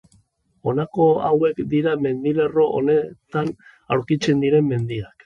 [0.69, 3.53] Honako hauek dira mendilerro honetan
[3.97, 5.15] aurkitzen diren mendiak.